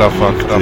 Infrafakty, 0.00 0.54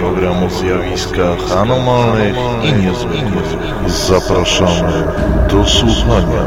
program 0.00 0.44
o 0.44 0.50
zjawiskach 0.50 1.52
anomalnych 1.52 2.36
i 2.64 2.72
niezwykłych. 2.72 3.46
Zapraszamy 3.86 5.04
do 5.50 5.64
słuchania. 5.64 6.46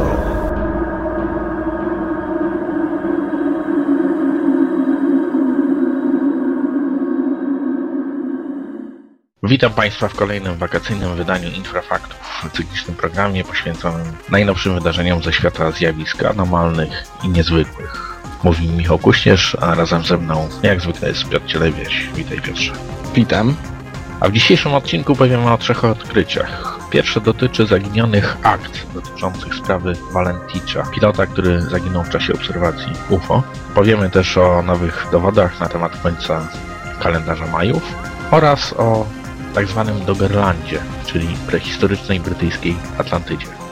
Witam 9.44 9.74
Państwa 9.74 10.08
w 10.08 10.16
kolejnym 10.16 10.58
wakacyjnym 10.58 11.16
wydaniu 11.16 11.50
Infrafaktów, 11.52 12.50
cyklicznym 12.54 12.96
programie 12.96 13.44
poświęconym 13.44 14.06
najnowszym 14.30 14.76
wydarzeniom 14.76 15.24
ze 15.24 15.34
świata 15.34 15.72
zjawisk 15.72 16.24
anomalnych 16.24 17.04
i 17.24 17.30
niezwykłych. 17.30 18.15
Mówi 18.46 18.70
Michał 18.70 19.00
Kuśnierz, 19.00 19.58
a 19.62 19.76
razem 19.76 20.04
ze 20.04 20.18
mną 20.18 20.50
jak 20.64 20.82
zwykle 20.82 21.10
jest 21.10 21.30
Piotr 21.30 21.46
Cielewieś. 21.46 22.10
Witaj 22.16 22.42
Piotrze. 22.42 22.74
Witam. 23.16 23.56
A 24.20 24.30
w 24.30 24.32
dzisiejszym 24.32 24.74
odcinku 24.74 25.16
powiemy 25.16 25.52
o 25.52 25.58
trzech 25.58 25.86
odkryciach. 25.86 26.80
Pierwsze 26.90 27.22
dotyczy 27.22 27.66
zaginionych 27.66 28.38
akt 28.44 28.94
dotyczących 28.94 29.56
sprawy 29.56 29.94
Valenticza, 30.14 30.84
pilota, 30.94 31.26
który 31.26 31.62
zaginął 31.62 32.04
w 32.04 32.10
czasie 32.10 32.34
obserwacji 32.34 32.92
UFO. 33.10 33.44
Powiemy 33.76 34.10
też 34.10 34.38
o 34.38 34.62
nowych 34.62 35.08
dowodach 35.12 35.60
na 35.60 35.68
temat 35.68 35.98
końca 35.98 36.48
kalendarza 37.00 37.48
Majów 37.48 37.84
oraz 38.32 38.74
o 38.74 39.06
tak 39.56 39.68
zwanym 39.68 40.06
Doggerlandzie, 40.06 40.80
czyli 41.06 41.28
prehistorycznej 41.48 42.20
brytyjskiej 42.20 42.76
Atlantydzie. 42.98 43.65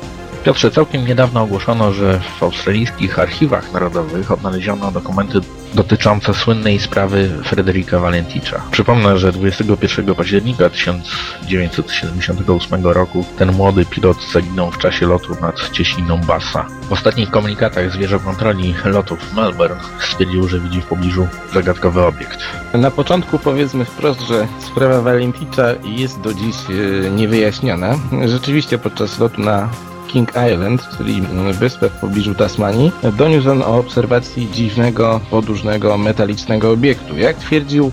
Piotrze, 0.44 0.72
całkiem 0.72 1.06
niedawno 1.06 1.42
ogłoszono, 1.42 1.94
że 1.94 2.20
w 2.40 2.44
australijskich 2.44 3.20
archiwach 3.20 3.74
narodowych 3.74 4.32
odnaleziono 4.32 4.92
dokumenty 4.92 5.40
dotyczące 5.74 6.34
słynnej 6.34 6.80
sprawy 6.80 7.30
Frederika 7.44 8.00
Valenticza. 8.00 8.62
Przypomnę, 8.72 9.18
że 9.18 9.32
21 9.32 10.16
października 10.16 10.70
1978 10.70 12.86
roku 12.86 13.26
ten 13.38 13.52
młody 13.52 13.86
pilot 13.86 14.18
zaginął 14.34 14.72
w 14.72 14.78
czasie 14.78 15.08
lotu 15.08 15.36
nad 15.42 15.70
cieśniną 15.72 16.18
Bassa. 16.18 16.66
W 16.90 16.92
ostatnich 16.92 17.30
komunikatach 17.30 17.92
zwierzę 17.92 18.20
kontroli 18.20 18.76
lotów 18.86 19.20
w 19.20 19.36
Melbourne 19.36 19.80
stwierdził, 20.00 20.48
że 20.48 20.60
widzi 20.60 20.82
w 20.82 20.86
pobliżu 20.86 21.28
zagadkowy 21.54 22.06
obiekt. 22.06 22.40
Na 22.74 22.92
początku 22.92 23.40
powiedzmy 23.40 23.86
wprost, 23.86 24.22
że 24.22 24.48
sprawa 24.60 25.02
Valenticza 25.02 25.64
jest 25.84 26.22
do 26.22 26.34
dziś 26.34 26.56
e, 26.70 26.74
niewyjaśniona. 27.12 28.00
Rzeczywiście 28.26 28.78
podczas 28.78 29.20
lotu 29.20 29.42
na 29.42 29.70
King 30.14 30.30
Island, 30.54 30.90
czyli 30.98 31.22
wyspę 31.54 31.90
w 31.90 31.94
pobliżu 31.94 32.36
Tasmanii, 32.36 32.92
doniósł 33.18 33.52
on 33.52 33.62
o 33.62 33.78
obserwacji 33.78 34.48
dziwnego, 34.52 35.20
podłużnego, 35.32 35.98
metalicznego 35.98 36.72
obiektu. 36.72 37.18
Jak 37.18 37.38
twierdził, 37.38 37.92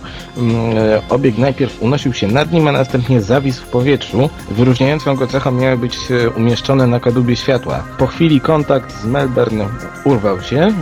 obiekt 1.09 1.39
najpierw 1.39 1.83
unosił 1.83 2.13
się 2.13 2.29
nad 2.29 2.53
nim, 2.53 2.69
a 2.69 2.73
następnie 2.73 3.21
zawisł 3.21 3.63
w 3.63 3.67
powietrzu. 3.69 4.31
Wyróżniającą 4.51 5.17
go 5.17 5.27
cechą 5.27 5.51
miały 5.51 5.77
być 5.77 5.99
umieszczone 6.37 6.87
na 6.87 7.01
kadłubie 7.01 7.37
światła. 7.37 7.85
Po 7.99 8.07
chwili 8.07 8.41
kontakt 8.41 9.03
z 9.03 9.07
Melbourne 9.07 9.69
urwał 10.05 10.43
się. 10.43 10.73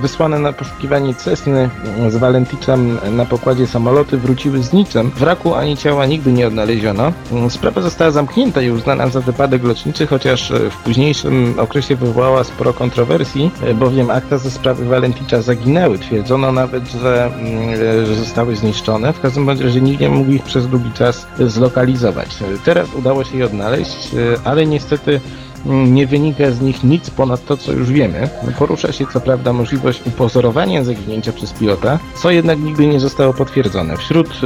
Wysłane 0.00 0.38
na 0.38 0.52
poszukiwanie 0.52 1.14
Cessny 1.14 1.70
z 2.08 2.16
Valenticzem 2.16 2.98
na 3.12 3.24
pokładzie 3.24 3.66
samoloty 3.66 4.18
wróciły 4.18 4.62
z 4.62 4.72
niczym. 4.72 5.10
Wraku 5.16 5.54
ani 5.54 5.76
ciała 5.76 6.06
nigdy 6.06 6.32
nie 6.32 6.46
odnaleziono. 6.46 7.12
Sprawa 7.48 7.80
została 7.80 8.10
zamknięta 8.10 8.62
i 8.62 8.70
uznana 8.70 9.08
za 9.08 9.20
wypadek 9.20 9.64
lotniczy, 9.64 10.06
chociaż 10.06 10.52
w 10.70 10.85
późniejszym 10.86 11.54
okresie 11.58 11.96
wywołała 11.96 12.44
sporo 12.44 12.72
kontrowersji, 12.72 13.50
bowiem 13.74 14.10
akta 14.10 14.38
ze 14.38 14.50
sprawy 14.50 14.84
Valenticza 14.84 15.42
zaginęły. 15.42 15.98
Twierdzono 15.98 16.52
nawet, 16.52 16.88
że, 16.88 17.26
mm, 17.26 17.76
że 18.06 18.14
zostały 18.14 18.56
zniszczone. 18.56 19.12
W 19.12 19.20
każdym 19.20 19.48
razie 19.48 19.80
nikt 19.80 20.00
nie 20.00 20.08
mógł 20.08 20.30
ich 20.30 20.42
przez 20.42 20.68
długi 20.68 20.90
czas 20.92 21.26
zlokalizować. 21.38 22.28
Teraz 22.64 22.94
udało 22.94 23.24
się 23.24 23.38
je 23.38 23.44
odnaleźć, 23.44 24.08
ale 24.44 24.66
niestety 24.66 25.20
nie 25.66 26.06
wynika 26.06 26.50
z 26.50 26.60
nich 26.60 26.84
nic 26.84 27.10
ponad 27.10 27.44
to, 27.44 27.56
co 27.56 27.72
już 27.72 27.90
wiemy. 27.90 28.28
Porusza 28.58 28.92
się 28.92 29.06
co 29.12 29.20
prawda 29.20 29.52
możliwość 29.52 30.02
upozorowania 30.06 30.84
zaginięcia 30.84 31.32
przez 31.32 31.52
pilota, 31.52 31.98
co 32.22 32.30
jednak 32.30 32.58
nigdy 32.58 32.86
nie 32.86 33.00
zostało 33.00 33.34
potwierdzone. 33.34 33.96
Wśród 33.96 34.40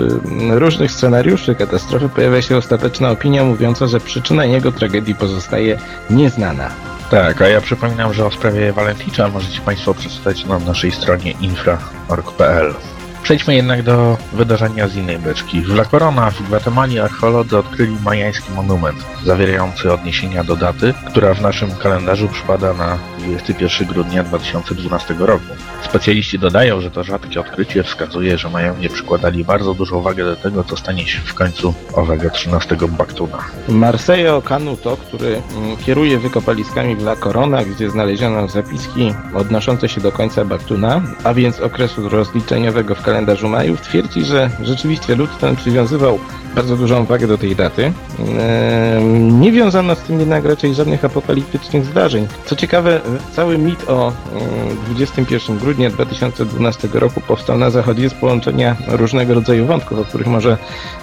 różnych 0.50 0.92
scenariuszy 0.92 1.54
katastrofy 1.54 2.08
pojawia 2.08 2.42
się 2.42 2.56
ostateczna 2.56 3.10
opinia 3.10 3.44
mówiąca, 3.44 3.86
że 3.86 4.00
przyczyna 4.00 4.44
jego 4.44 4.72
tragedii 4.72 5.14
pozostaje 5.14 5.78
nieznana. 6.10 6.70
Tak, 7.10 7.42
a 7.42 7.48
ja 7.48 7.60
przypominam, 7.60 8.14
że 8.14 8.26
o 8.26 8.30
sprawie 8.30 8.72
Valenticza 8.72 9.28
możecie 9.28 9.60
Państwo 9.60 9.94
przeczytać 9.94 10.46
na 10.46 10.58
naszej 10.58 10.92
stronie 10.92 11.34
infra.org.pl. 11.40 12.74
Przejdźmy 13.22 13.54
jednak 13.54 13.82
do 13.82 14.16
wydarzenia 14.32 14.88
z 14.88 14.96
innej 14.96 15.18
beczki. 15.18 15.60
W 15.60 15.70
La 15.70 15.84
Corona 15.84 16.30
w 16.30 16.42
Gwatemali 16.42 17.00
archeolodzy 17.00 17.58
odkryli 17.58 17.96
majański 18.04 18.52
monument, 18.52 19.06
zawierający 19.24 19.92
odniesienia 19.92 20.44
do 20.44 20.56
daty, 20.56 20.94
która 21.06 21.34
w 21.34 21.40
naszym 21.40 21.70
kalendarzu 21.76 22.28
przypada 22.28 22.74
na 22.74 22.98
21 23.18 23.88
grudnia 23.88 24.24
2012 24.24 25.14
roku. 25.18 25.44
Specjaliści 25.82 26.38
dodają, 26.38 26.80
że 26.80 26.90
to 26.90 27.04
rzadkie 27.04 27.40
odkrycie 27.40 27.82
wskazuje, 27.82 28.38
że 28.38 28.50
Majowie 28.50 28.88
przykładali 28.88 29.44
bardzo 29.44 29.74
dużą 29.74 30.02
wagę 30.02 30.24
do 30.24 30.36
tego, 30.36 30.64
co 30.64 30.76
stanie 30.76 31.06
się 31.06 31.20
w 31.20 31.34
końcu 31.34 31.74
owego 31.94 32.30
13 32.30 32.76
Baktuna. 32.88 33.38
Marseille 33.68 34.42
Canuto, 34.44 34.96
który 34.96 35.42
mm, 35.56 35.76
kieruje 35.76 36.18
wykopaliskami 36.18 36.96
w 36.96 37.02
La 37.02 37.16
Corona, 37.16 37.64
gdzie 37.64 37.90
znaleziono 37.90 38.48
zapiski 38.48 39.14
odnoszące 39.34 39.88
się 39.88 40.00
do 40.00 40.12
końca 40.12 40.44
Baktuna, 40.44 41.02
a 41.24 41.34
więc 41.34 41.60
okresu 41.60 42.08
rozliczeniowego 42.08 42.94
w 42.94 43.02
kalendarzu 43.10 43.48
Majów, 43.48 43.80
twierdzi, 43.80 44.24
że 44.24 44.50
rzeczywiście 44.62 45.16
lud 45.16 45.30
ten 45.38 45.56
przywiązywał 45.56 46.18
bardzo 46.54 46.76
dużą 46.76 47.04
wagę 47.04 47.26
do 47.26 47.38
tej 47.38 47.56
daty. 47.56 47.92
Nie 49.30 49.52
wiązano 49.52 49.94
z 49.94 49.98
tym 49.98 50.20
jednak 50.20 50.44
raczej 50.44 50.74
żadnych 50.74 51.04
apokaliptycznych 51.04 51.84
zdarzeń. 51.84 52.26
Co 52.44 52.56
ciekawe, 52.56 53.00
cały 53.32 53.58
mit 53.58 53.88
o 53.88 54.12
21 54.90 55.40
mm, 55.48 55.64
grudnia 55.64 55.90
2012 55.90 56.88
roku 56.92 57.20
powstał 57.20 57.58
na 57.58 57.70
zachodzie 57.70 58.10
z 58.10 58.14
połączenia 58.14 58.76
różnego 58.88 59.34
rodzaju 59.34 59.66
wątków, 59.66 59.98
o 59.98 60.04
których 60.04 60.26
może 60.26 60.56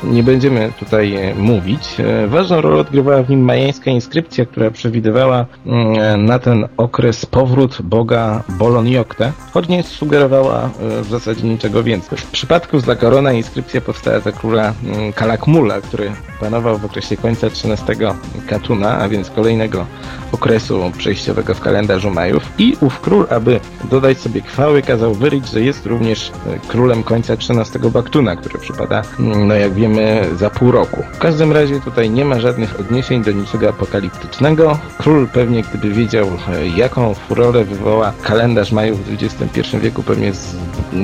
nie 0.03 0.23
będziemy 0.23 0.71
tutaj 0.79 1.15
e, 1.15 1.35
mówić. 1.35 1.99
E, 1.99 2.27
ważną 2.27 2.61
rolę 2.61 2.81
odgrywała 2.81 3.23
w 3.23 3.29
nim 3.29 3.41
majańska 3.41 3.91
inskrypcja, 3.91 4.45
która 4.45 4.71
przewidywała 4.71 5.45
mm, 5.65 6.25
na 6.25 6.39
ten 6.39 6.67
okres 6.77 7.25
powrót 7.25 7.81
boga 7.81 8.43
Boloniokte, 8.49 9.31
choć 9.53 9.67
nie 9.67 9.83
sugerowała 9.83 10.63
e, 10.63 11.01
w 11.01 11.09
zasadzie 11.09 11.47
niczego 11.47 11.83
więcej. 11.83 11.96
W 12.01 12.31
przypadku 12.31 12.79
z 12.79 12.87
La 12.87 12.95
Corona 12.95 13.31
inskrypcja 13.31 13.81
powstała 13.81 14.19
za 14.19 14.31
króla 14.31 14.73
mm, 14.83 15.13
Kalakmula, 15.13 15.81
który 15.81 16.11
panował 16.39 16.77
w 16.77 16.85
okresie 16.85 17.17
końca 17.17 17.47
XIII 17.47 18.07
Katuna, 18.47 18.97
a 18.97 19.09
więc 19.09 19.29
kolejnego 19.29 19.85
okresu 20.31 20.91
przejściowego 20.97 21.53
w 21.53 21.59
kalendarzu 21.59 22.11
Majów 22.11 22.43
i 22.57 22.77
ów 22.81 22.99
król, 22.99 23.27
aby 23.29 23.59
dodać 23.83 24.17
sobie 24.17 24.41
chwały, 24.41 24.81
kazał 24.81 25.13
wyryć, 25.13 25.49
że 25.49 25.61
jest 25.61 25.85
również 25.85 26.31
e, 26.47 26.59
królem 26.67 27.03
końca 27.03 27.33
XIII 27.33 27.91
Baktuna, 27.91 28.35
który 28.35 28.59
przypada, 28.59 29.01
mm, 29.19 29.47
no 29.47 29.55
jak 29.55 29.73
wiemy, 29.73 30.29
za 30.35 30.49
pół 30.49 30.71
roku. 30.71 31.03
W 31.13 31.17
każdym 31.17 31.51
razie 31.51 31.81
tutaj 31.81 32.09
nie 32.09 32.25
ma 32.25 32.39
żadnych 32.39 32.79
odniesień 32.79 33.23
do 33.23 33.31
niczego 33.31 33.69
apokaliptycznego. 33.69 34.79
Król 34.97 35.27
pewnie, 35.27 35.63
gdyby 35.63 35.93
wiedział, 35.93 36.27
e, 36.27 36.67
jaką 36.67 37.13
furorę 37.13 37.65
wywoła 37.65 38.13
kalendarz 38.23 38.71
Majów 38.71 39.05
w 39.05 39.23
XXI 39.23 39.77
wieku, 39.77 40.03
pewnie 40.03 40.31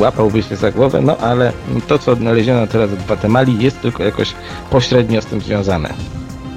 łapałby 0.02 0.44
się 0.44 0.56
za 0.56 0.72
głowę, 0.72 1.02
no 1.02 1.18
ale 1.18 1.52
to, 1.88 2.00
co 2.00 2.12
odnaleziono 2.12 2.68
teraz 2.68 2.90
w 2.90 3.06
Gwatemali 3.06 3.64
jest 3.64 3.82
tylko 3.82 4.04
jakoś 4.04 4.34
pośrednio 4.70 5.22
z 5.24 5.26
tym 5.26 5.42
związane. 5.42 5.94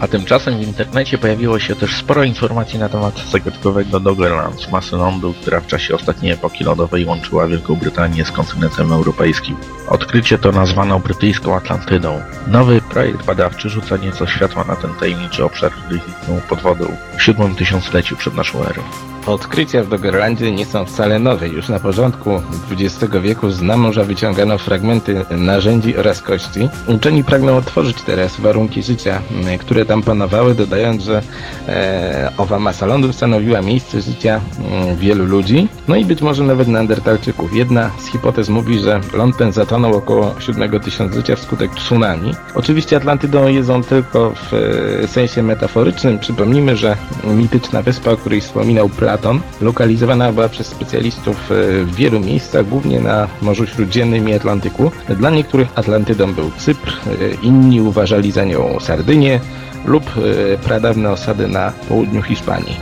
A 0.00 0.09
tymczasem 0.09 0.59
w 0.59 0.62
internecie 0.62 1.19
pojawiło 1.19 1.59
się 1.59 1.77
też 1.77 1.97
sporo 1.97 2.25
informacji 2.25 2.78
na 2.78 2.88
temat 2.88 3.22
zagadkowego 3.31 4.00
Doggerland, 4.00 4.72
masy 4.72 4.97
lądu, 4.97 5.34
która 5.41 5.60
w 5.60 5.66
czasie 5.66 5.94
ostatniej 5.94 6.32
epoki 6.32 6.65
lodowej 6.65 7.04
łączyła 7.04 7.47
Wielką 7.47 7.75
Brytanię 7.75 8.25
z 8.25 8.32
kontynentem 8.32 8.93
europejskim. 8.93 9.56
Odkrycie 9.88 10.38
to 10.38 10.53
nazwano 10.53 11.00
brytyjską 11.00 11.56
Atlantydą. 11.56 12.21
Nowy 12.47 12.80
projekt 12.80 13.27
badawczy 13.27 13.68
rzuca 13.68 13.97
nieco 13.97 14.27
światła 14.27 14.65
na 14.65 14.77
ten 14.77 14.95
tajemniczy 14.95 15.45
obszar, 15.45 15.72
który 15.72 16.01
zniknął 16.01 16.41
pod 16.48 16.60
wodą 16.60 16.97
w 17.18 17.22
siódmym 17.22 17.54
tysiącleciu 17.54 18.16
przed 18.16 18.34
naszą 18.34 18.65
erą. 18.65 18.83
Odkrycia 19.27 19.83
w 19.83 19.89
Doggerlandzie 19.89 20.53
nie 20.53 20.67
są 20.67 20.84
wcale 20.84 21.19
nowe. 21.19 21.49
Już 21.49 21.69
na 21.69 21.81
początku 21.81 22.43
XX 22.71 23.15
wieku 23.23 23.51
z 23.51 23.63
namorza 23.63 24.05
wyciągano 24.05 24.59
fragmenty 24.59 25.25
narzędzi 25.31 25.97
oraz 25.97 26.23
kości. 26.23 26.69
Uczeni 26.87 27.25
pragną 27.25 27.57
otworzyć 27.57 28.03
teraz 28.03 28.41
warunki 28.41 28.83
życia, 28.83 29.23
które 29.61 29.84
tam 29.84 30.03
panowały, 30.03 30.55
dodając, 30.55 31.03
że 31.03 31.23
e, 31.69 32.33
owa 32.39 32.59
masa 32.59 32.87
lądu 32.87 33.13
stanowiła 33.13 33.63
miejsce 33.63 34.01
życia 34.01 34.41
m, 34.59 34.97
wielu 34.97 35.25
ludzi, 35.25 35.69
no 35.89 35.97
i 35.97 36.05
być 36.05 36.23
może 36.23 36.43
nawet 36.45 36.69
neandertalczyków. 36.69 37.57
Jedna 37.57 37.91
z 37.99 38.07
hipotez 38.07 38.49
mówi, 38.49 38.78
że 38.78 39.01
ląd 39.15 39.37
ten 39.37 39.53
zatonął 39.53 39.97
około 39.97 40.34
7 40.39 40.81
tysiąclecia 40.81 41.37
wskutek 41.37 41.75
tsunami. 41.75 42.34
Oczywiście 42.55 42.97
Atlantydą 42.97 43.49
jedzą 43.49 43.83
tylko 43.83 44.31
w 44.31 44.55
e, 45.05 45.09
sensie 45.09 45.43
metaforycznym. 45.43 46.19
Przypomnijmy, 46.19 46.77
że 46.77 46.97
mityczna 47.25 47.83
wyspa, 47.83 48.11
o 48.11 48.17
której 48.17 48.41
wspominał 48.41 48.89
Platon, 48.89 49.16
Platon. 49.16 49.41
Lokalizowana 49.60 50.33
była 50.33 50.48
przez 50.48 50.66
specjalistów 50.66 51.36
e, 51.51 51.84
w 51.84 51.95
wielu 51.95 52.21
miejscach, 52.21 52.68
głównie 52.68 53.01
na 53.01 53.28
Morzu 53.42 53.66
Śródziemnym 53.66 54.28
i 54.28 54.34
Atlantyku. 54.34 54.91
Dla 55.09 55.30
niektórych 55.30 55.68
Atlantydą 55.74 56.34
był 56.34 56.51
Cypr, 56.59 56.92
e, 56.92 57.34
inni 57.42 57.80
uważali 57.80 58.33
za 58.33 58.45
nią 58.45 58.80
Sardynię 58.80 59.41
lub 59.84 60.04
e, 60.04 60.59
pradawne 60.59 61.10
osady 61.10 61.48
na 61.48 61.72
południu 61.89 62.22
Hiszpanii. 62.22 62.77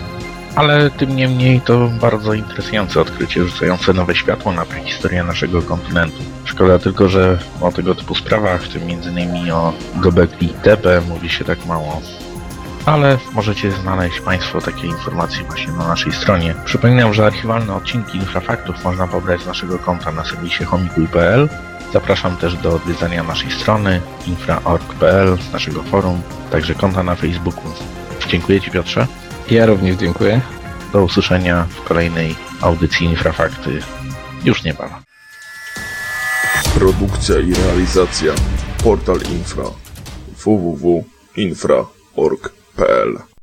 Ale 0.57 0.91
tym 0.91 1.17
niemniej 1.17 1.61
to 1.61 1.91
bardzo 2.01 2.35
interesujące 2.35 3.01
odkrycie, 3.01 3.45
rzucające 3.45 3.93
nowe 3.93 4.15
światło 4.15 4.53
na 4.53 4.65
prehistorię 4.65 5.23
naszego 5.23 5.63
kontynentu. 5.63 6.23
Szkoda 6.45 6.79
tylko, 6.79 7.09
że 7.09 7.39
o 7.61 7.73
tego 7.73 7.95
typu 7.95 8.15
sprawach, 8.15 8.63
w 8.63 8.69
tym 8.69 8.83
m.in. 8.83 9.51
o 9.51 9.73
Gobekli 9.97 10.49
Tepe, 10.49 11.01
mówi 11.09 11.29
się 11.29 11.45
tak 11.45 11.67
mało. 11.67 12.01
Ale 12.87 13.19
możecie 13.33 13.73
znaleźć 13.73 14.21
Państwo 14.21 14.61
takie 14.61 14.87
informacje 14.87 15.45
właśnie 15.45 15.73
na 15.73 15.89
naszej 15.89 16.13
stronie. 16.13 16.55
Przypominam, 16.65 17.15
że 17.15 17.27
archiwalne 17.27 17.75
odcinki 17.75 18.19
Infrafaktów 18.19 18.85
można 18.85 19.09
pobrać 19.09 19.43
z 19.43 19.47
naszego 19.47 19.79
konta 19.79 20.13
na 20.13 20.25
serwisie 20.25 20.65
homikuj.pl. 20.65 21.49
Zapraszam 21.93 22.37
też 22.37 22.57
do 22.57 22.75
odwiedzania 22.75 23.23
naszej 23.23 23.51
strony 23.51 24.01
infra.org.pl, 24.27 25.39
naszego 25.53 25.83
forum, 25.83 26.23
także 26.51 26.75
konta 26.75 27.03
na 27.03 27.15
Facebooku. 27.15 27.65
Dziękuję 28.29 28.61
Ci 28.61 28.71
Piotrze. 28.71 29.07
Ja 29.51 29.67
również 29.67 29.97
dziękuję. 29.97 30.41
Do 30.93 31.05
usłyszenia 31.05 31.67
w 31.71 31.85
kolejnej 31.85 32.37
audycji 32.61 33.07
Infrafakty 33.07 33.83
już 34.45 34.65
niebawem. 34.65 34.99
Produkcja 36.75 37.39
i 37.39 37.55
realizacja 37.55 38.33
Portal 38.85 39.19
Infra 39.33 39.65
Pearl. 42.77 43.34